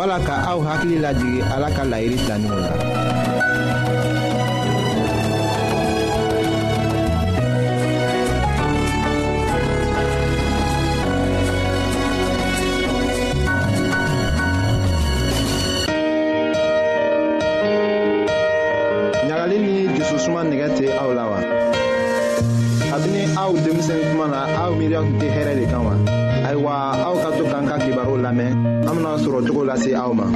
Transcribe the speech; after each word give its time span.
wala 0.00 0.16
ka 0.24 0.32
aw 0.48 0.58
hakili 0.64 0.96
lajigi 0.96 1.44
ala 1.44 1.68
ka 1.76 1.84
layiri 1.84 2.16
taninw 2.24 2.56
la 2.56 2.72
laɲagali 19.28 19.56
ni 19.64 19.74
jususuma 19.96 20.40
nigɛ 20.48 20.68
tɛ 20.76 20.86
aw 21.02 21.10
la 21.12 21.24
wa 21.30 21.40
kabini 22.90 23.22
aw 23.38 23.50
denmisɛn 23.62 24.02
kuma 24.10 24.26
na 24.34 24.40
aw 24.62 24.70
miiriya 24.78 25.00
tun 25.06 25.16
tɛ 25.22 25.26
hɛrɛ 25.36 25.52
de 25.58 25.64
kan 25.70 25.82
wa 25.86 25.94
ayiwa 26.48 26.72
aw 27.06 27.14
ka 27.22 27.28
to 27.38 27.42
k'an 27.50 27.64
ka 27.70 27.76
kibaru 27.84 28.14
lamɛn 28.24 28.50
an 28.88 28.94
bena 28.98 29.12
sɔrɔ 29.24 29.38
cogo 29.46 29.62
lase 29.68 29.90
aw 29.94 30.10
ma 30.18 30.26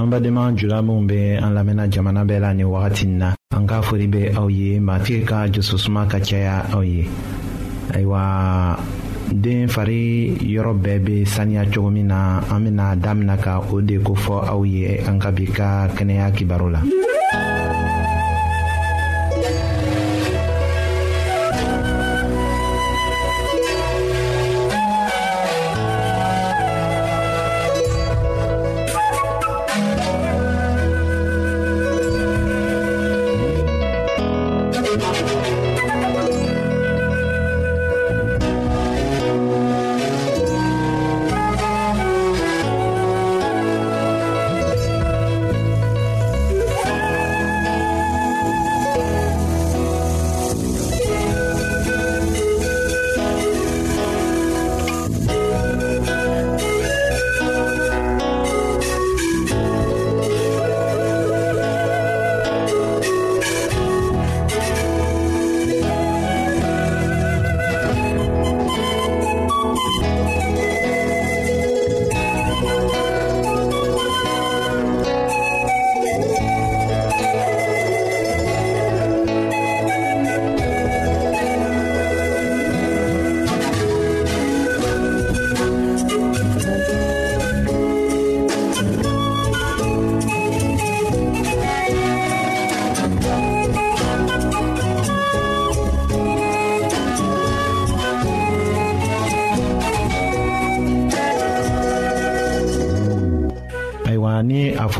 an 0.00 0.06
badenma 0.12 0.56
jula 0.56 0.78
minw 0.80 1.04
be 1.10 1.20
an 1.36 1.52
lamɛnna 1.52 1.84
jamana 1.92 2.22
bɛɛ 2.24 2.40
la 2.40 2.52
nin 2.56 2.64
wagatin 2.72 3.12
na 3.20 3.30
an 3.52 3.66
k'a 3.68 3.82
fori 3.84 4.06
be 4.06 4.32
aw 4.40 4.46
ye 4.48 4.78
matigi 4.80 5.20
ka 5.28 5.44
jususuma 5.52 6.08
ka 6.08 6.16
caya 6.16 6.64
aw 6.72 6.80
ye 6.80 7.04
ayiwa 7.92 8.80
den 9.34 9.68
fari 9.68 10.30
yɔrɔ 10.42 10.72
bɛɛ 10.82 10.98
be 11.04 11.24
saniya 11.24 11.64
cogo 11.72 11.90
min 11.90 12.08
na 12.08 12.40
an 12.52 12.64
bena 12.64 12.96
damina 12.96 13.36
ka 13.40 13.60
o 13.72 13.80
de 13.80 13.98
kofɔ 13.98 14.48
aw 14.48 14.62
ye 14.64 14.98
an 15.06 15.18
ka 15.20 15.30
bi 15.30 15.44
ka 15.46 15.88
kɛnɛya 15.96 16.32
kibaru 16.34 16.70
la. 16.72 16.80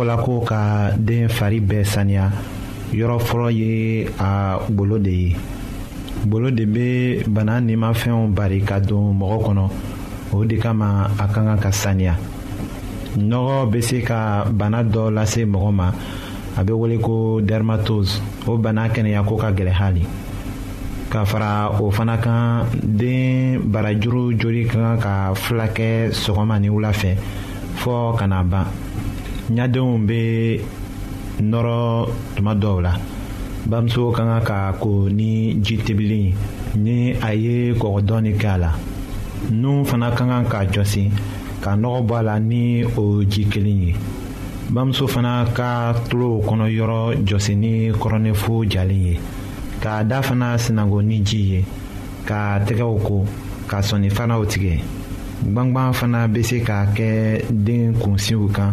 fɔla 0.00 0.16
ko 0.16 0.40
ka 0.40 0.92
den 0.96 1.28
fari 1.28 1.60
bɛɛ 1.60 1.84
saniya 1.84 2.30
yɔrɔ 2.94 3.18
fɔlɔ 3.18 3.52
ye 3.52 4.08
a 4.18 4.58
golo 4.70 4.96
de 4.98 5.10
ye 5.10 5.36
golo 6.26 6.50
de 6.50 6.64
bɛ 6.64 7.28
bana 7.34 7.60
nimafɛnw 7.60 8.32
bari 8.34 8.62
ka 8.62 8.78
don 8.80 9.12
mɔgɔ 9.14 9.44
kɔnɔ 9.44 9.70
o 10.32 10.44
de 10.46 10.56
kama 10.56 11.10
a 11.18 11.26
ka 11.28 11.44
kan 11.44 11.58
ka 11.58 11.68
saniya 11.70 12.16
nɔgɔ 13.18 13.68
bɛ 13.70 13.82
se 13.84 14.00
ka 14.00 14.44
bana 14.50 14.82
dɔ 14.82 15.10
lase 15.12 15.44
mɔgɔ 15.44 15.70
ma 15.74 15.90
a 16.56 16.64
bɛ 16.64 16.72
wele 16.78 16.98
ko 17.02 17.42
dermatose 17.42 18.22
o 18.46 18.56
bana 18.56 18.88
kɛnɛya 18.88 19.22
ko 19.28 19.36
ka 19.36 19.50
gɛlɛn 19.52 19.78
hali 19.78 20.06
ka 21.10 21.26
fara 21.26 21.72
o 21.78 21.90
fana 21.90 22.16
kan 22.22 22.64
den 22.72 23.58
barajuru 23.70 24.32
joli 24.38 24.64
ka 24.64 24.96
kan 24.96 24.98
ka 24.98 25.34
fila 25.34 25.66
kɛ 25.68 26.10
sɔgɔma 26.10 26.58
ni 26.58 26.68
wula 26.70 26.90
fɛ 26.90 27.14
fɔ 27.74 28.16
ka 28.18 28.26
na 28.26 28.42
ban 28.42 28.64
ɲadenw 29.56 29.92
bɛ 30.08 30.20
nɔrɔ 31.50 31.78
tuma 32.34 32.52
dɔw 32.62 32.78
la 32.86 32.92
bamuso 33.70 34.12
ka 34.16 34.22
kan 34.28 34.42
ka 34.48 34.56
ko 34.80 35.08
ni 35.18 35.54
ji 35.64 35.76
tebili 35.84 36.32
ni 36.84 36.94
a 37.28 37.32
ye 37.34 37.74
kɔgɔ 37.80 38.00
dɔɔni 38.08 38.32
kɛ 38.40 38.48
a 38.54 38.58
la 38.62 38.70
nun 39.50 39.84
fana 39.84 40.08
ka 40.16 40.24
kan 40.28 40.44
ka 40.52 40.58
jɔsi 40.74 41.02
ka 41.62 41.70
nɔgɔ 41.74 42.00
bɔ 42.08 42.14
a 42.18 42.22
la 42.28 42.34
ni 42.50 42.84
o 43.02 43.24
ji 43.32 43.42
kelen 43.52 43.80
ye 43.86 43.92
bamuso 44.72 45.04
fana 45.08 45.44
ka 45.56 45.68
tulo 46.08 46.28
kɔnɔ 46.48 46.66
yɔrɔ 46.78 47.00
jɔsi 47.28 47.52
ni 47.62 47.90
kɔrɔnɛfo 48.00 48.52
jalen 48.70 49.02
ye 49.06 49.14
k'a 49.82 50.04
da 50.08 50.20
fana 50.22 50.58
sinago 50.58 51.02
ni 51.04 51.20
ji 51.28 51.38
ye 51.52 51.60
k'a 52.26 52.60
tɛgɛw 52.66 52.94
ko 53.06 53.26
ka 53.66 53.78
sɔnni 53.82 54.10
fanaw 54.16 54.42
tigɛ 54.52 54.74
gbangban 55.52 55.92
fana 55.98 56.28
bɛ 56.32 56.40
se 56.48 56.58
ka 56.62 56.86
kɛ 56.96 57.10
den 57.64 57.94
kunsiw 58.00 58.46
kan 58.56 58.72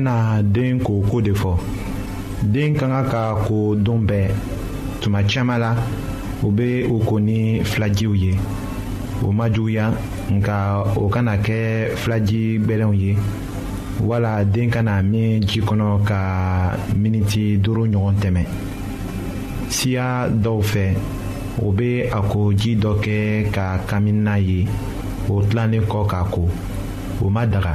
bena 0.00 0.42
den 0.54 0.74
ko 0.86 0.94
ko 1.10 1.18
de 1.26 1.32
fɔ 1.40 1.52
den 2.52 2.74
ka 2.74 2.86
ka 2.92 3.02
ka 3.12 3.24
ko 3.44 3.74
don 3.74 3.98
bɛɛ 4.08 4.30
tuma 5.00 5.22
caman 5.24 5.60
la 5.60 5.76
o 6.42 6.50
be 6.50 6.84
o 6.90 6.98
ko 7.04 7.18
ni 7.20 7.60
filajiw 7.62 8.14
ye 8.14 8.32
o 9.22 9.30
ma 9.32 9.48
juguya 9.50 9.86
nka 10.30 10.56
o 10.96 11.08
kana 11.08 11.36
kɛ 11.44 11.92
filaji 12.00 12.58
gwɛlɛnw 12.64 12.94
ye 13.02 13.12
wala 14.00 14.44
den 14.44 14.70
kana 14.70 15.02
min 15.02 15.42
ji 15.46 15.60
kɔnɔ 15.60 16.04
ka 16.08 16.76
miniti 16.96 17.58
duuru 17.58 17.84
ɲɔgɔn 17.92 18.16
tɛmɛ 18.22 18.42
siya 19.68 20.28
dɔw 20.28 20.60
fɛ 20.62 20.84
o 21.62 21.70
be 21.72 22.00
a 22.10 22.22
ko 22.22 22.52
ji 22.54 22.74
dɔ 22.76 22.92
kɛ 23.04 23.50
ka 23.54 23.78
kamina 23.88 24.36
ye 24.40 24.66
o 25.28 25.42
tilannen 25.42 25.82
kɔ 25.86 26.06
k'a 26.08 26.24
ko 26.30 26.48
o 27.22 27.28
ma 27.28 27.44
daga 27.46 27.74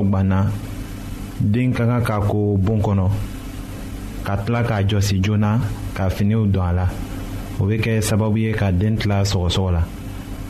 kɔrɔ 0.00 0.10
gwanna 0.10 0.46
den 1.40 1.72
ka 1.72 1.84
kan 1.86 2.02
ka 2.04 2.20
ko 2.20 2.56
bon 2.58 2.80
kɔnɔ 2.82 3.08
ka 4.24 4.36
tila 4.38 4.62
k'a 4.62 4.82
jɔsi 4.86 5.20
joona 5.22 5.58
ka 5.94 6.08
finiw 6.08 6.46
don 6.46 6.62
a 6.68 6.72
la 6.72 6.88
o 7.58 7.64
bɛ 7.64 7.80
kɛ 7.82 8.00
sababu 8.00 8.38
ye 8.38 8.52
ka 8.52 8.70
den 8.72 8.96
tila 8.96 9.22
sɔgɔsɔgɔ 9.24 9.72
la 9.72 9.82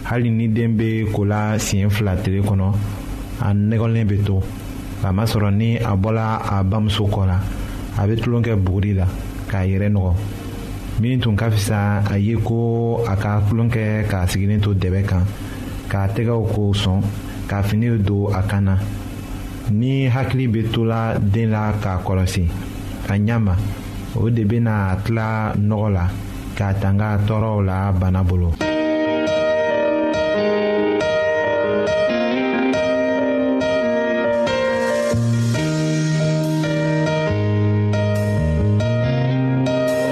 hali 0.04 0.30
ni 0.30 0.48
den 0.48 0.76
bɛ 0.78 1.10
kola 1.12 1.58
siɲɛ 1.58 1.90
fila 1.90 2.16
tile 2.16 2.40
kɔnɔ 2.42 2.74
a 3.42 3.52
nɛgɛlen 3.54 4.06
bɛ 4.08 4.24
to 4.26 4.40
kamasɔrɔ 5.02 5.50
ni 5.54 5.76
a 5.78 5.94
bɔla 5.96 6.40
a 6.50 6.62
bamuso 6.64 7.04
kɔ 7.10 7.26
la 7.26 7.40
a 8.02 8.06
bɛ 8.06 8.20
tulon 8.22 8.42
kɛ 8.42 8.54
buguri 8.62 8.94
la 8.96 9.06
k'a 9.48 9.66
yɛrɛ 9.66 9.88
nɔgɔ 9.92 10.12
min 11.00 11.18
tun 11.20 11.34
ka 11.36 11.48
fisa 11.50 12.02
a 12.10 12.18
ye 12.18 12.34
ko 12.36 13.02
a 13.06 13.16
ka 13.16 13.40
tulon 13.48 13.68
kɛ 13.70 14.06
k'a 14.08 14.26
sigilen 14.26 14.60
to 14.62 14.74
dɛbɛ 14.74 15.02
kan 15.06 15.24
k'a 15.88 16.08
tɛgɛw 16.14 16.52
ko 16.54 16.72
sɔn 16.72 17.00
ka 17.48 17.62
finiw 17.62 17.98
don 18.04 18.32
a 18.34 18.42
kan 18.46 18.62
na. 18.64 18.78
ni 19.70 20.06
hakili 20.08 20.48
be 20.48 20.62
to 20.72 20.84
la 20.84 21.16
den 21.18 21.50
la 21.52 21.72
k'a 21.82 21.96
kɔlɔsi 22.04 22.44
a 23.08 23.14
ɲa 23.26 23.36
ma 23.46 23.54
o 24.16 24.28
de 24.30 24.44
bena 24.44 24.96
tila 25.04 25.54
nɔgɔ 25.56 25.88
la 25.94 26.04
k'a 26.56 26.74
tanga 26.80 27.10
tɔɔrɔw 27.26 27.64
la 27.66 27.92
bana 27.92 28.22
bolo 28.24 28.50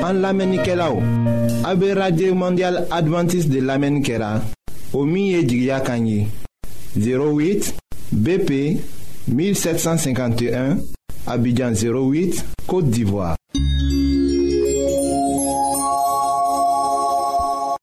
an 0.09 0.17
lamɛnnikɛlaw 0.23 0.95
aw 1.67 1.75
be 1.75 1.93
radio 1.95 2.35
mondial 2.35 2.79
adventiste 2.93 3.51
de 3.51 3.61
lamɛnni 3.61 4.03
kɛra 4.05 4.41
o 4.95 5.05
min 5.05 5.27
ye 5.27 5.41
jigiya 5.43 5.81
kan 5.85 6.07
ye 6.07 6.29
08 6.97 7.73
bp 8.15 8.49
1751, 9.29 10.79
Abidjan 11.27 11.73
08, 11.73 12.45
Côte 12.67 12.91
d'Ivoire. 12.91 13.37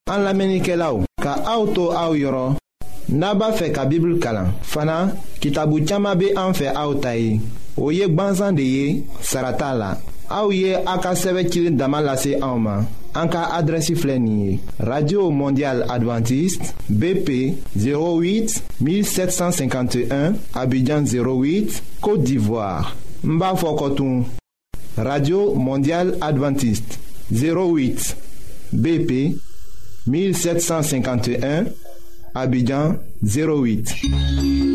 An 0.07 0.19
lamenike 0.23 0.71
la 0.77 0.91
ou, 0.93 1.01
ka 1.21 1.33
auto 1.49 1.89
a 1.91 2.05
ou 2.11 2.15
yoron, 2.15 2.53
naba 3.09 3.49
fe 3.57 3.71
ka 3.75 3.87
bibl 3.89 4.15
kalan. 4.21 4.51
Fana, 4.63 4.97
kitabu 5.41 5.81
tchama 5.83 6.13
be 6.15 6.29
an 6.39 6.53
fe 6.55 6.69
a 6.71 6.85
ou 6.87 6.95
tayi. 7.03 7.39
O 7.75 7.89
yek 7.91 8.13
banzan 8.15 8.53
de 8.55 8.63
ye, 8.75 8.85
sarata 9.21 9.73
la. 9.75 9.95
Aouye 10.29 10.75
aka 10.85 11.15
Sevekil 11.15 11.75
Damalase 11.77 12.39
Auma. 12.41 12.85
radio 14.79 15.29
mondial 15.29 15.83
Adventiste 15.89 16.73
bp 16.89 17.55
08 17.77 18.63
1751 18.81 20.33
abidjan 20.53 21.03
08 21.03 21.83
côte 22.01 22.23
d'ivoire 22.23 22.93
n 23.23 23.39
radio 24.97 25.53
mondial 25.53 26.17
Adventiste 26.19 26.99
08 27.31 28.15
bp 28.73 29.35
1751 30.07 31.65
abidjan 32.33 32.95
08 33.23 34.74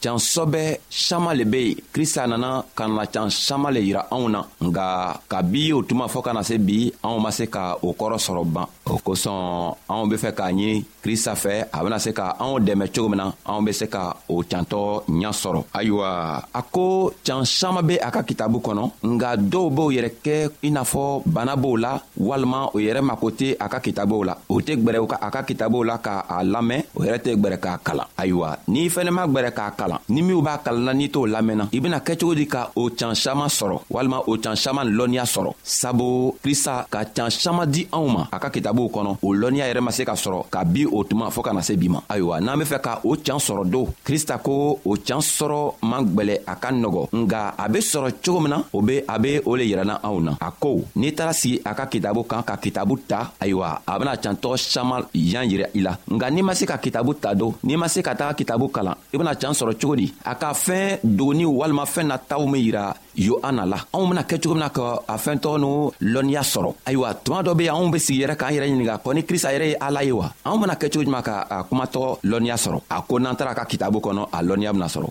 can 0.00 0.16
sɔbɛ 0.18 0.62
saman 0.90 1.34
le 1.36 1.44
be 1.44 1.56
yen 1.58 1.76
krista 1.92 2.26
nana 2.26 2.62
ka 2.76 2.86
na 2.86 3.04
can 3.06 3.30
saman 3.30 3.74
le 3.74 3.80
yira 3.80 4.06
anw 4.12 4.28
na 4.28 4.40
nga 4.62 4.86
kabi 5.28 5.72
o 5.72 5.82
tuma 5.82 6.06
fɔɔ 6.06 6.22
ka 6.22 6.32
na 6.32 6.42
se 6.42 6.58
bi 6.58 6.92
anw 7.02 7.18
ma 7.18 7.30
se 7.30 7.46
ka 7.48 7.74
o 7.82 7.92
kɔrɔ 7.98 8.16
sɔrɔ 8.26 8.44
ban 8.52 8.66
o 8.86 8.94
kosɔn 9.04 9.72
anw 9.88 10.06
be 10.08 10.14
fɛ 10.16 10.30
k'a 10.34 10.46
ɲini 10.50 10.84
krista 11.02 11.34
fɛ 11.34 11.66
a 11.72 11.82
bena 11.82 11.98
se 11.98 12.10
ka 12.12 12.36
anw 12.38 12.60
dɛmɛ 12.60 12.86
cogo 12.94 13.08
min 13.08 13.18
na 13.18 13.32
anw 13.46 13.62
be 13.66 13.72
se 13.72 13.86
ka 13.88 14.02
o 14.28 14.42
cantɔ 14.50 14.80
ɲa 15.20 15.30
sɔrɔ 15.42 15.60
ayiwa 15.74 16.08
a 16.54 16.62
ko 16.70 17.12
can 17.24 17.44
saman 17.44 17.82
be 17.86 17.94
a 18.00 18.10
ka 18.10 18.22
kitabu 18.22 18.58
kɔnɔ 18.60 18.84
nga 19.02 19.36
dɔw 19.36 19.70
b'o 19.76 19.90
yɛrɛ 19.90 20.10
kɛ 20.24 20.50
i 20.62 20.70
n'a 20.70 20.82
fɔ 20.82 21.22
bana 21.26 21.56
b'o 21.56 21.76
la 21.76 22.00
walima 22.20 22.70
o 22.72 22.78
yɛrɛ 22.78 23.00
mako 23.02 23.30
tɛ 23.30 23.56
a 23.58 23.68
ka 23.68 23.80
kitabuw 23.80 24.22
la 24.24 24.34
o 24.48 24.60
tɛ 24.60 24.76
gwɛrɛ 24.78 24.98
a 25.20 25.30
ka 25.30 25.42
kitabuw 25.42 25.82
la 25.84 25.98
k'a 25.98 26.44
lamɛn 26.44 26.82
o 26.96 27.00
yɛrɛ 27.02 27.18
tɛ 27.18 27.34
gwɛrɛ 27.36 27.58
k'a 27.58 27.78
kalan 27.82 28.06
ayiwa 28.16 28.58
n'i 28.68 28.88
fɛnɛ 28.88 29.10
ma 29.12 29.26
gwɛrɛ 29.26 29.50
k'a 29.50 29.70
kalan 29.76 29.84
kalan 29.88 30.00
ni 30.12 30.20
minw 30.20 30.44
b'a 30.44 30.60
kalanna 30.60 30.92
n'i 30.92 31.08
t'o 31.08 31.24
lamɛnna 31.26 31.68
i 31.72 31.80
bena 31.80 32.00
kɛcogo 32.04 32.34
di 32.36 32.46
ka 32.46 32.70
o 32.76 32.90
can 32.92 33.14
saman 33.14 33.48
sɔrɔ 33.48 33.80
walima 33.90 34.20
o 34.28 34.36
can 34.36 34.54
saman 34.54 34.86
lɔnniya 34.92 35.24
sɔrɔ 35.24 35.52
sabu 35.62 36.36
krista 36.44 36.86
ka 36.90 37.04
can 37.16 37.30
saman 37.30 37.70
di 37.70 37.88
anw 37.92 38.06
ma 38.06 38.22
a 38.30 38.38
ka 38.38 38.50
kitabuw 38.50 38.88
kɔnɔ 38.92 39.10
o 39.22 39.28
lɔnniya 39.32 39.64
yɛrɛ 39.68 39.80
ma 39.80 39.90
se 39.90 40.04
ka 40.04 40.12
sɔrɔ 40.14 40.44
ka 40.50 40.64
bin 40.64 40.88
o 40.92 41.02
tuma 41.04 41.30
fɔɔ 41.30 41.42
ka 41.42 41.52
na 41.52 41.62
se 41.62 41.76
bi 41.76 41.88
ma 41.88 42.00
ayiwa 42.08 42.40
n'an 42.40 42.58
be 42.58 42.64
fɛ 42.64 42.78
ka 42.80 43.00
o 43.04 43.16
can 43.16 43.40
sɔrɔ 43.40 43.64
don 43.70 43.86
krista 44.04 44.38
ko 44.42 44.78
o 44.84 44.92
can 44.96 45.20
sɔrɔ 45.22 45.80
man 45.82 46.04
gwɛlɛ 46.04 46.42
a 46.46 46.54
ka 46.56 46.68
nɔgɔ 46.70 47.02
nga 47.24 47.54
a 47.56 47.66
be 47.68 47.78
sɔrɔ 47.80 48.12
cogo 48.22 48.40
min 48.40 48.50
na 48.50 48.62
o 48.74 48.82
be 48.82 49.00
a 49.08 49.18
be 49.18 49.40
o 49.46 49.56
le 49.56 49.62
yirɛna 49.64 50.00
anw 50.04 50.20
na 50.22 50.32
a 50.40 50.50
ko 50.52 50.84
n'i 50.96 51.14
taara 51.14 51.32
sigi 51.32 51.60
a 51.64 51.72
ka 51.74 51.86
kitabu 51.86 52.24
kan 52.28 52.42
ka 52.42 52.56
kitabu 52.56 52.98
ta 53.08 53.32
ayiwa 53.40 53.80
a 53.86 53.98
bena 53.98 54.16
cantɔgɔ 54.16 54.56
saman 54.58 55.02
yan 55.14 55.48
yirɛ 55.48 55.68
i 55.74 55.80
la 55.80 55.96
nga 56.10 56.30
n'i 56.30 56.42
ma 56.42 56.52
se 56.54 56.66
ka 56.66 56.76
kitabu 56.78 57.14
ta 57.20 57.32
don 57.34 57.54
n'i 57.64 57.76
ma 57.78 57.86
se 57.88 58.02
ka 58.02 58.12
taga 58.14 58.34
kitabu 58.34 58.68
kalan 58.70 58.94
i 59.12 59.16
bena 59.16 59.34
can 59.34 59.52
sɔrɔ 59.54 59.77
cogo 59.78 59.94
di 59.96 60.12
a 60.24 60.34
ka 60.34 60.52
fɛɛn 60.52 60.98
dogoni 61.04 61.44
walima 61.46 61.84
fɛɛn 61.84 62.06
nataw 62.10 62.44
min 62.46 62.60
yira 62.62 62.94
yo 63.14 63.38
an 63.42 63.52
na 63.56 63.64
la 63.64 63.78
anw 63.94 64.06
bena 64.10 64.22
kɛ 64.22 64.36
cogo 64.42 64.54
min 64.54 64.62
na 64.64 64.68
ka 64.70 64.98
a 65.06 65.16
fɛn 65.16 65.38
tɔgɔ 65.42 65.56
n'u 65.62 65.72
lɔnniya 66.12 66.42
sɔrɔ 66.52 66.74
ayiwa 66.86 67.14
tuma 67.24 67.40
dɔ 67.42 67.54
be 67.56 67.64
yen 67.64 67.74
anw 67.74 67.90
be 67.92 67.98
sigi 67.98 68.20
yɛrɛ 68.24 68.36
k'an 68.40 68.52
yɛrɛ 68.54 68.66
ɲininga 68.68 68.96
kɔ 69.02 69.14
ni 69.14 69.22
krista 69.24 69.48
yɛrɛ 69.54 69.66
ye 69.70 69.76
ala 69.80 70.02
ye 70.04 70.10
wa 70.12 70.30
anw 70.44 70.58
bena 70.60 70.74
kɛ 70.74 70.90
cogo 70.92 71.04
juman 71.04 71.22
ka 71.24 71.46
a 71.50 71.62
kumatɔgɔ 71.64 72.08
lɔnniya 72.24 72.56
sɔrɔ 72.64 72.78
a 72.90 73.02
ko 73.02 73.18
n'an 73.18 73.36
tara 73.36 73.54
ka 73.54 73.64
kitabu 73.64 73.98
kɔnɔ 74.00 74.28
a 74.32 74.42
lɔnniya 74.42 74.72
bena 74.72 74.86
sɔrɔ 74.86 75.10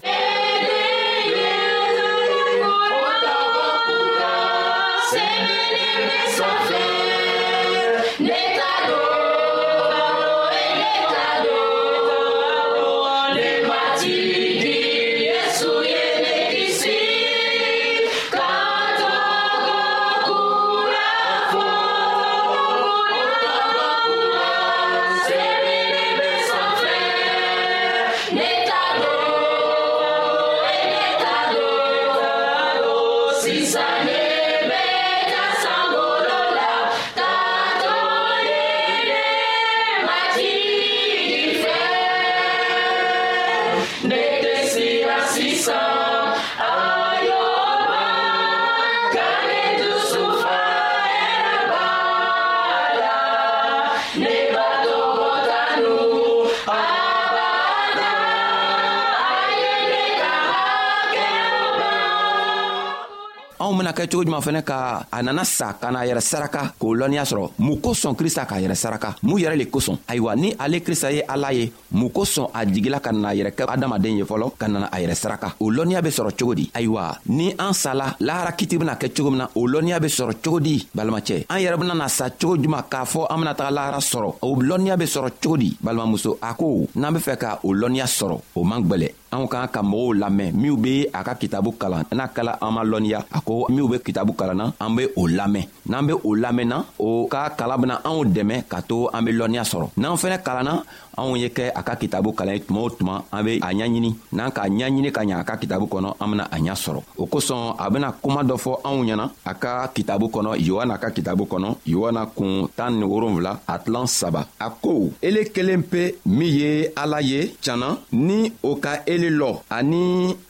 kɛ 63.98 64.06
cogo 64.12 64.24
juman 64.26 64.40
fɛnɛ 64.42 64.62
ka 64.62 65.08
a 65.12 65.24
nana 65.24 65.44
sa 65.44 65.74
ka 65.74 65.90
n'a 65.90 66.06
yɛrɛ 66.06 66.20
saraka 66.22 66.72
k'o 66.80 66.94
lɔnniya 66.94 67.24
sɔrɔ 67.26 67.50
mun 67.58 67.80
kosɔn 67.82 68.14
krista 68.16 68.46
k'a 68.46 68.62
yɛrɛ 68.62 68.76
saraka 68.76 69.16
mun 69.24 69.40
yɛrɛ 69.42 69.58
le 69.58 69.66
kosɔn 69.66 69.98
ayiwa 70.08 70.36
ni 70.36 70.54
ale 70.60 70.80
krista 70.86 71.10
ye 71.12 71.24
ala 71.28 71.52
ye 71.52 71.72
mun 71.92 72.10
kosɔn 72.12 72.46
a 72.54 72.64
jigila 72.72 73.00
ka 73.02 73.12
nana 73.12 73.34
yɛrɛ 73.34 73.52
kɛ 73.58 73.64
adamaden 73.68 74.18
ye 74.20 74.24
fɔlɔ 74.24 74.52
ka 74.60 74.68
nana 74.68 74.86
a 74.94 74.98
yɛrɛ 75.02 75.16
saraka 75.18 75.54
o 75.60 75.72
lɔnniya 75.72 76.04
be 76.04 76.10
sɔrɔ 76.10 76.32
cogo 76.38 76.54
di 76.54 76.70
ayiwa 76.76 77.18
ni 77.30 77.56
an 77.58 77.74
sala 77.74 78.16
lahara 78.22 78.52
kiti 78.56 78.78
bena 78.78 78.94
kɛ 78.98 79.08
cogo 79.16 79.30
min 79.32 79.40
na 79.40 79.48
o 79.56 79.66
lɔnniya 79.68 80.00
be 80.00 80.08
sɔrɔ 80.08 80.34
cogo 80.44 80.60
di 80.60 80.78
balimacɛ 80.96 81.46
an 81.50 81.58
yɛrɛ 81.60 81.78
bena 81.80 81.96
na 81.96 82.06
sa 82.08 82.30
cogo 82.30 82.56
juman 82.56 82.84
k'a 82.88 83.04
fɔ 83.04 83.26
an 83.32 83.38
bena 83.40 83.56
taga 83.56 83.72
lahara 83.72 83.98
sɔrɔ 83.98 84.36
o 84.44 84.56
lɔnniya 84.62 84.96
be 85.00 85.06
sɔrɔ 85.06 85.30
cogo 85.42 85.58
di 85.58 85.76
balimamuso 85.84 86.38
a 86.40 86.54
ko 86.54 86.86
n'an 86.96 87.14
be 87.16 87.20
fɛ 87.20 87.36
ka 87.40 87.60
o 87.64 87.70
lɔnniya 87.74 88.06
sɔrɔ 88.06 88.38
o 88.58 88.64
man 88.64 88.84
gwɛlɛ 88.86 89.12
anw 89.34 89.46
k'an 89.48 89.68
ka 89.72 89.82
mɔgɔw 89.84 90.12
lamɛn 90.22 90.52
minw 90.56 90.76
be 90.80 90.94
a 91.12 91.20
ka 91.24 91.34
kitabu 91.36 91.76
kalan 91.78 92.06
n'a 92.16 92.28
kɛla 92.28 92.58
an 92.62 92.72
ma 92.74 92.82
lɔnniya 92.84 93.20
a 93.32 93.40
ko 93.42 93.66
minw 93.70 93.88
be 93.92 94.00
kitabu 94.00 94.34
kalanna 94.36 94.72
an 94.80 94.96
be 94.96 95.04
o 95.16 95.28
lamɛn 95.28 95.66
n'an 95.88 96.08
be 96.08 96.14
o 96.14 96.32
lamɛnna 96.36 96.78
o 97.00 97.28
ka 97.28 97.50
kalan 97.60 97.82
bena 97.82 97.96
anw 98.08 98.24
dɛmɛ 98.26 98.68
ka 98.72 98.80
to 98.82 99.10
an 99.14 99.24
be 99.26 99.32
lɔnniya 99.34 99.64
sɔrɔ 99.68 99.88
n'an 99.98 100.16
fɛnɛ 100.16 100.38
kalanna 100.44 100.84
anw 101.18 101.36
ye 101.40 101.50
kɛ 101.50 101.72
a 101.76 101.84
ka 101.84 101.96
kitabu 101.96 102.32
kalan 102.36 102.54
ye 102.56 102.60
tuma 102.64 102.82
o 102.88 102.90
tuma 102.90 103.24
an 103.32 103.44
be 103.46 103.58
a 103.60 103.70
ɲaɲini 103.72 104.16
n'an 104.32 104.52
k'a 104.52 104.70
ɲaɲini 104.70 105.12
ka 105.12 105.22
ɲa 105.24 105.40
a 105.40 105.44
ka 105.44 105.58
kitabu 105.58 105.86
kɔnɔ 105.92 106.16
an 106.22 106.28
bena 106.32 106.44
a 106.52 106.56
ɲa 106.58 106.74
sɔrɔ 106.76 107.02
o 107.18 107.26
kosɔn 107.26 107.76
a 107.78 107.90
bena 107.92 108.14
kuma 108.22 108.44
dɔ 108.48 108.56
fɔ 108.58 108.72
anw 108.84 109.04
ɲɛna 109.04 109.26
a 109.46 109.54
ka 109.56 109.72
kitabu 109.92 110.28
kɔnɔ 110.32 110.56
yohana 110.66 110.98
ka 111.00 111.10
kitabu 111.12 111.44
kɔnɔ 111.48 111.76
yohana 111.88 112.26
kun 112.36 112.68
tan 112.76 112.96
ni 113.00 113.04
wolonfila 113.06 113.60
a 113.68 113.76
tilan 113.80 114.08
saba 114.08 114.48
a 114.60 114.70
ko 114.70 115.12
ele 115.22 115.46
kelen 115.52 115.84
pe 115.84 116.14
min 116.26 116.48
ye 116.56 116.70
ala 116.96 117.20
ye 117.22 117.48
janna 117.62 117.98
ni 118.12 118.50
o 118.64 118.76
ka 118.80 119.02
e 119.06 119.17
weleli 119.18 119.36
lɔ 119.42 119.50
ani 119.78 120.02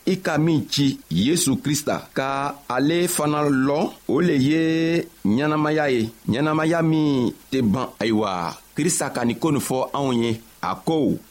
i 0.06 0.14
ka 0.26 0.34
min 0.46 0.60
ci 0.74 0.88
yesu 1.10 1.52
krista 1.64 1.96
ka 2.18 2.28
ale 2.76 2.98
fana 3.16 3.40
lɔ 3.68 3.80
o 4.14 4.22
le 4.28 4.36
ye 4.50 4.62
ɲɛnamaya 5.36 5.86
ye 5.96 6.02
ɲɛnamaya 6.32 6.80
min 6.90 7.10
tɛ 7.52 7.60
ban 7.72 7.88
ayiwa 8.02 8.32
krista 8.76 9.06
ka 9.16 9.22
nin 9.26 9.38
ko 9.42 9.48
nin 9.52 9.62
fɔ 9.68 9.78
anw 9.98 10.12
ye 10.22 10.30
a 10.62 10.72
ko 10.88 11.00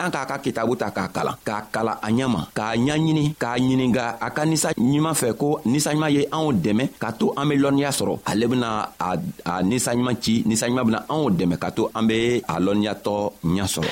an 0.00 0.08
k'a 0.08 0.24
ka 0.24 0.36
kitabu 0.40 0.72
ta 0.80 0.88
k'a 0.96 1.12
kalan 1.12 1.36
k'a 1.44 1.60
kalan 1.68 1.96
a 2.00 2.08
ɲɛma 2.16 2.42
k'a 2.56 2.68
ɲaɲini 2.84 3.24
k'a 3.42 3.52
ɲininga 3.62 4.06
a 4.26 4.28
ka 4.36 4.42
ninsa 4.50 4.68
ɲuman 4.72 5.14
fɛ 5.20 5.28
ko 5.40 5.60
ninsaɲuman 5.70 6.10
ye 6.16 6.20
anw 6.36 6.48
dɛmɛ 6.64 6.84
ka 7.02 7.08
to 7.12 7.26
an 7.36 7.44
be 7.48 7.54
lɔnniya 7.62 7.90
sɔrɔ 7.98 8.14
ale 8.30 8.44
bena 8.50 8.70
a 8.98 9.54
ninsaɲuman 9.70 10.16
ci 10.24 10.34
ninsaɲuman 10.48 10.84
bena 10.88 11.00
anw 11.12 11.28
dɛmɛ 11.38 11.54
ka 11.62 11.68
to 11.76 11.82
an 11.94 12.04
be 12.08 12.40
a 12.54 12.56
lɔnniyatɔ 12.66 13.14
ɲa 13.54 13.64
sɔrɔ 13.74 13.90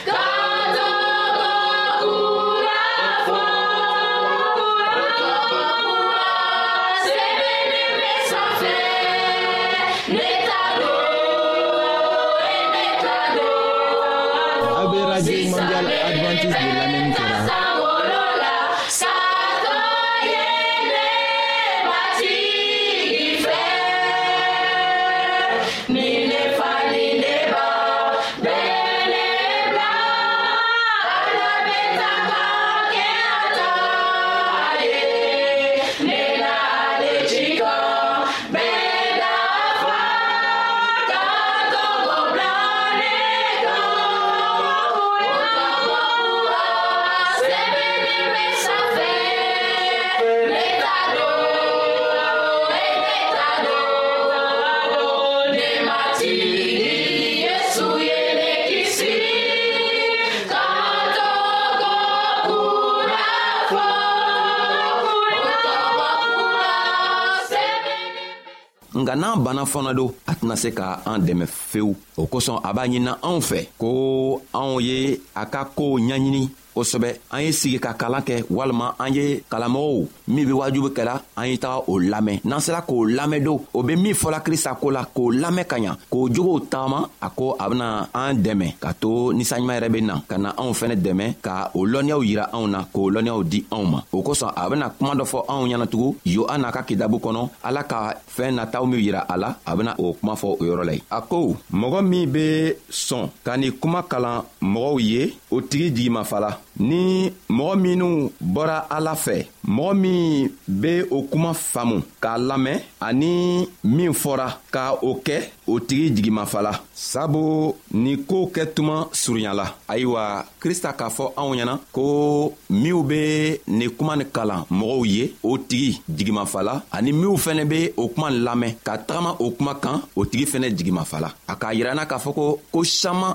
n'an 69.18 69.36
banna 69.36 69.66
fana 69.66 69.92
don 69.92 70.14
a 70.26 70.32
tɛna 70.34 70.54
se 70.56 70.68
ka 70.72 71.02
an 71.04 71.18
dɛmɛ 71.26 71.46
fewu 71.46 71.94
o 72.16 72.22
kosɔn 72.32 72.60
a 72.62 72.70
b'a 72.74 72.82
ɲinina 72.86 73.12
anw 73.26 73.40
fɛ 73.48 73.60
ko 73.78 74.40
anw 74.54 74.78
ye 74.80 75.20
a 75.34 75.44
ka 75.46 75.60
koow 75.76 75.98
ɲaɲini 75.98 76.48
kosɛbɛ 76.78 77.08
an 77.32 77.40
ye 77.42 77.52
sigi 77.52 77.78
ka 77.80 77.92
kalan 77.94 78.22
kɛ 78.22 78.44
walima 78.50 78.94
an 78.98 79.12
ye 79.14 79.42
kalanmɔgɔw 79.50 80.06
min 80.28 80.46
be 80.46 80.52
wajubu 80.52 80.88
kɛla 80.94 81.20
an 81.36 81.46
ye 81.46 81.56
taga 81.58 81.82
o 81.88 81.98
lamɛn 81.98 82.40
n'an 82.44 82.60
sera 82.60 82.82
k'o 82.86 83.04
lamɛn 83.16 83.42
do 83.42 83.60
o 83.74 83.82
be 83.82 83.96
min 83.96 84.14
fɔla 84.14 84.40
krista 84.44 84.76
ko 84.80 84.90
la 84.90 85.04
k'o 85.04 85.32
lamɛn 85.40 85.64
ka 85.66 85.76
ɲa 85.78 85.96
k'o 86.12 86.28
jogow 86.30 86.60
tagama 86.70 87.08
a 87.20 87.28
ko 87.30 87.56
a 87.58 87.68
bena 87.68 88.08
an 88.14 88.34
dɛmɛ 88.36 88.76
ka 88.80 88.92
to 88.94 89.10
ninsanɲuman 89.32 89.76
yɛrɛ 89.80 89.88
be 89.92 90.00
na 90.02 90.20
ka 90.28 90.36
na 90.38 90.52
anw 90.56 90.72
fɛnɛ 90.80 90.96
dɛmɛ 91.02 91.24
ka 91.42 91.70
o 91.74 91.80
lɔnniyaw 91.84 92.22
yira 92.22 92.48
anw 92.52 92.68
na 92.70 92.84
k'o 92.94 93.10
lɔnniyaw 93.10 93.42
di 93.48 93.60
anw 93.72 93.84
ma 93.90 94.00
o 94.12 94.22
kosɔn 94.22 94.52
a 94.56 94.68
bena 94.70 94.88
kuma 94.90 95.14
dɔ 95.16 95.24
fɔ 95.26 95.38
anw 95.48 95.66
ɲɛnatugun 95.66 96.14
yohana 96.26 96.70
ka 96.72 96.82
kitabu 96.84 97.18
kɔnɔ 97.18 97.48
ala 97.64 97.82
ka 97.82 98.14
fɛɛn 98.36 98.54
nataw 98.60 98.86
min 98.88 99.00
yira 99.00 99.26
a 99.28 99.36
la 99.36 99.56
a 99.66 99.74
bena 99.76 99.96
o 99.98 100.14
kuma 100.14 100.34
fɔ 100.34 100.54
o 100.60 100.64
yɔrɔ 100.64 100.84
la 100.86 100.92
ye 100.92 101.02
a 101.10 101.20
ko 101.22 101.56
mɔgɔ 101.72 102.00
min 102.06 102.30
be 102.30 102.72
sɔn 102.90 103.28
ka 103.44 103.56
nin 103.56 103.72
kuma 103.72 104.02
kalan 104.02 104.42
mɔgɔw 104.62 105.00
ye 105.02 105.34
o 105.50 105.60
tigi 105.60 105.88
jigimafala 105.90 106.54
ni 106.76 107.32
mɔgɔ 107.50 107.74
minw 107.84 108.28
bɔra 108.40 108.78
ala 108.90 109.14
fɛ 109.14 109.46
mɔgɔ 109.66 109.92
min 109.96 110.48
be 110.68 111.02
o 111.10 111.22
kuma 111.22 111.52
faamu 111.54 112.02
k'a 112.20 112.36
lamɛn 112.38 112.78
ani 113.00 113.68
min 113.84 114.12
fɔra 114.12 114.58
ka 114.70 114.92
o 115.02 115.14
kɛ 115.26 115.36
o 115.66 115.80
tigi 115.80 116.10
jigimafala 116.16 116.72
sabu 116.94 117.74
nin 117.92 118.18
koo 118.28 118.46
kɛ 118.54 118.64
tuma 118.74 119.08
surunyala 119.12 119.74
ayiwa 119.88 120.44
krista 120.60 120.92
k'a 120.92 121.08
fɔ 121.10 121.32
anw 121.36 121.52
ɲɛna 121.56 121.78
ko 121.92 122.54
minw 122.70 123.02
be 123.02 123.56
nin 123.66 123.90
kuma 123.90 124.16
nin 124.16 124.28
kalan 124.32 124.64
mɔgɔw 124.70 125.06
ye 125.06 125.34
o 125.42 125.58
tigi 125.58 126.00
jigimafala 126.08 126.82
ani 126.92 127.12
minw 127.12 127.36
fɛnɛ 127.36 127.64
be 127.68 127.90
o 127.96 128.08
kuma 128.08 128.30
lamɛn 128.30 128.74
ka 128.84 128.96
tagama 128.98 129.36
o 129.40 129.50
kuma 129.50 129.74
kan 129.74 130.02
o 130.16 130.24
tigi 130.24 130.44
fɛnɛ 130.46 130.76
jigimafala 130.76 131.32
a 131.48 131.54
k'a 131.56 131.74
yirana 131.74 132.06
k'a 132.08 132.18
fɔ 132.20 132.34
ko 132.34 132.60
ko 132.72 132.82
saman 132.84 133.34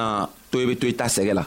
na 0.01 0.05
to 0.49 0.61
i 0.63 0.65
be 0.69 0.73
to 0.79 0.87
i 0.91 0.93
ta 0.99 1.05
sɛgɛ 1.15 1.33
la 1.39 1.43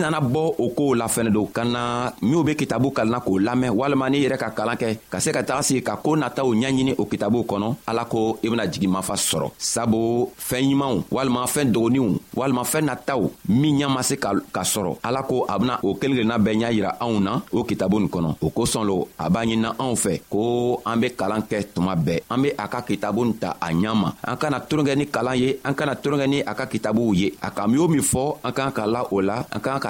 min 0.00 0.06
nana 0.10 0.20
bɔ 0.20 0.54
o 0.58 0.68
koow 0.76 0.94
la 0.94 1.06
fɛnɛ 1.08 1.30
don 1.30 1.46
ka 1.46 1.64
na 1.64 2.12
minw 2.22 2.42
be 2.42 2.54
kitabu 2.54 2.90
kalanna 2.92 3.20
k'o 3.20 3.38
lamɛn 3.38 3.70
walima 3.76 4.08
n'i 4.08 4.20
yɛrɛ 4.24 4.38
ka 4.38 4.50
kalan 4.56 4.76
kɛ 4.76 4.98
ka 5.10 5.18
se 5.20 5.30
ka 5.32 5.42
taga 5.42 5.62
sigi 5.62 5.82
ka 5.82 5.96
koo 5.96 6.16
nataw 6.16 6.44
ɲaɲini 6.54 6.94
o 6.98 7.04
kitabuw 7.04 7.42
kɔnɔ 7.44 7.74
ala 7.86 8.04
ko 8.04 8.38
i 8.42 8.48
bena 8.48 8.66
jigi 8.66 8.86
mafa 8.86 9.14
sɔrɔ 9.14 9.50
sabu 9.58 10.30
fɛɛn 10.48 10.70
ɲumanw 10.72 11.02
walima 11.10 11.44
fɛɛn 11.46 11.70
dogoninw 11.72 12.18
walima 12.34 12.62
fɛɛn 12.62 12.84
nataw 12.88 13.30
min 13.48 13.78
ɲa 13.78 13.88
ma 13.94 14.00
se 14.02 14.14
ka 14.16 14.32
sɔrɔ 14.72 14.96
ala 15.04 15.22
ko 15.22 15.44
a 15.46 15.58
bena 15.58 15.78
o 15.82 15.94
kelen 15.94 16.16
kelenna 16.16 16.38
bɛɛ 16.38 16.54
ɲa 16.58 16.72
yira 16.72 16.96
anw 17.00 17.20
na 17.22 17.42
o 17.52 17.64
kitabu 17.64 17.98
nin 18.00 18.08
kɔnɔ 18.08 18.36
o 18.42 18.48
kosɔn 18.50 18.86
lo 18.86 19.08
a 19.18 19.28
b'a 19.30 19.44
ɲinina 19.44 19.74
anw 19.78 19.94
fɛ 19.96 20.20
ko 20.30 20.80
an 20.86 20.96
be 21.00 21.10
kalan 21.10 21.42
kɛ 21.50 21.64
tuma 21.74 21.94
bɛɛ 21.96 22.20
an 22.30 22.42
be 22.42 22.48
a 22.56 22.68
ka 22.68 22.80
kitabu 22.82 23.24
nin 23.24 23.34
ta 23.34 23.56
a 23.60 23.66
ɲa 23.70 23.94
ma 23.94 24.12
an 24.26 24.36
kana 24.36 24.60
toron 24.60 24.84
kɛ 24.86 24.96
ni 24.96 25.06
kalan 25.08 25.36
ye 25.38 25.58
an 25.64 25.74
kana 25.74 25.94
toron 25.96 26.18
kɛ 26.20 26.26
ni 26.28 26.40
a 26.40 26.54
ka 26.54 26.64
kitabuw 26.66 27.14
ye 27.14 27.34
a 27.42 27.50
ka 27.50 27.66
min 27.66 27.78
o 27.80 27.88
min 27.88 28.00
fɔ 28.00 28.36
an 28.44 28.52
k'an 28.52 28.72
ka 28.72 28.86
la 28.86 29.04
o 29.10 29.16
la 29.20 29.44
an 29.54 29.60
k'an 29.60 29.78
ka 29.80 29.89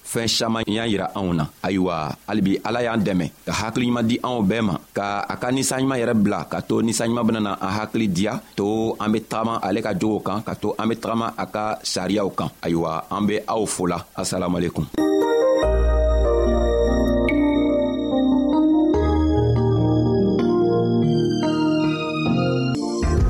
fɛn 0.11 0.27
saman 0.27 0.63
y'a 0.67 0.83
yira 0.91 1.07
anw 1.15 1.31
na 1.31 1.47
ayiwa 1.63 2.11
halibi 2.27 2.59
ala 2.67 2.83
y'an 2.83 2.99
dɛmɛ 2.99 3.25
ka 3.47 3.51
hakiliɲuman 3.59 4.05
di 4.09 4.15
anw 4.19 4.43
bɛɛ 4.43 4.61
ma 4.67 4.75
ka 4.97 5.05
a 5.23 5.35
ka 5.39 5.47
ninsanɲuman 5.55 5.99
yɛrɛ 6.01 6.13
bila 6.23 6.39
ka 6.51 6.59
to 6.67 6.81
ninsanɲuman 6.83 7.23
bena 7.27 7.39
na 7.39 7.51
an 7.55 7.71
hakili 7.79 8.07
diya 8.11 8.33
to 8.59 8.91
an 8.99 9.09
be 9.15 9.23
tagama 9.23 9.53
ale 9.63 9.79
ka 9.79 9.95
jogow 9.95 10.19
kan 10.19 10.43
ka 10.43 10.51
to 10.59 10.75
an 10.75 10.87
be 10.91 10.95
tagama 10.99 11.31
a 11.37 11.45
ka 11.47 11.79
sariyaw 11.83 12.27
kan 12.35 12.49
ayiwa 12.59 13.07
an 13.07 13.23
be 13.23 13.39
aw 13.47 13.63
fola 13.65 14.03
asalamualekum 14.19 14.85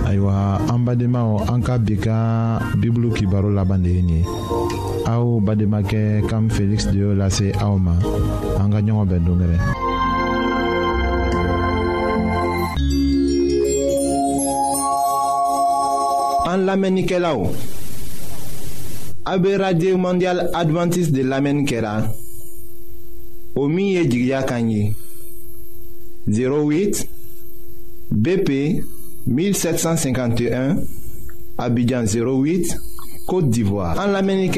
ayiwa 0.10 0.36
an 0.66 0.80
badenmaw 0.86 1.46
an 1.46 1.62
ka 1.62 1.78
bi 1.78 1.94
ka 2.02 2.18
bibulu 2.82 3.14
kibaro 3.14 3.54
laban 3.54 3.86
de 3.86 3.90
ye 3.94 4.02
nin 4.02 4.26
ye 4.26 4.90
En 5.14 5.42
bademakɛ 5.42 6.22
cam 6.30 6.48
de 6.48 7.06
mondial 19.98 20.50
adventiste 20.54 21.12
de 21.12 21.22
l'amenkera 21.24 22.04
Omie 23.56 23.96
et 23.98 24.44
min 24.64 24.94
08 26.28 27.10
BP 28.12 28.50
1751 29.28 30.78
Abidjan 31.58 32.04
08 32.06 32.78
Côte 33.28 33.50
d'Ivoire 33.50 33.98
en 34.00 34.10
l'Amérique 34.12 34.58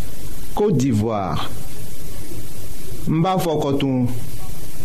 Côte 0.53 0.77
d'Ivoire. 0.77 1.49
Mbafokotoun, 3.07 4.07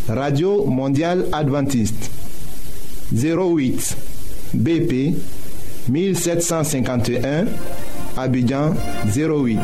Radio 0.09 0.64
Mondiale 0.64 1.26
Adventiste. 1.33 2.11
08 3.12 3.96
BP 4.55 5.16
1751, 5.88 7.46
Abidjan 8.16 8.74
08. 9.07 9.59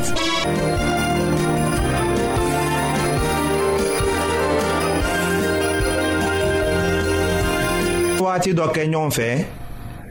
Wagati 8.22 8.54
dɔ 8.54 8.66
kɛ 8.74 8.82
ɲɔgɔn 8.86 9.10
fɛ 9.16 9.28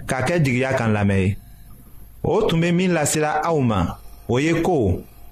ka 0.07 0.21
kɛ 0.27 0.35
jigiya 0.43 0.71
kan 0.77 0.93
lamɛn 0.93 1.21
ye 1.25 1.35
o 2.23 2.41
tun 2.47 2.61
bɛ 2.61 2.71
min 2.75 2.93
lasera 2.93 3.41
aw 3.43 3.59
ma 3.59 3.97
o 4.29 4.37